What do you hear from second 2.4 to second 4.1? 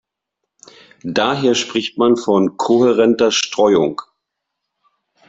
kohärenter Streuung.